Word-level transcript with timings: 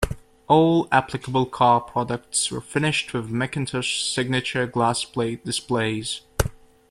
All 0.47 0.87
applicable 0.91 1.45
car 1.45 1.79
products 1.79 2.49
were 2.49 2.59
finished 2.59 3.13
with 3.13 3.29
McIntosh's 3.29 4.07
signature 4.11 4.65
glass 4.65 5.03
plate 5.03 5.45
displays. 5.45 6.21